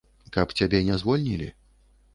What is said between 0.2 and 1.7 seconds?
Каб цябе не звольнілі?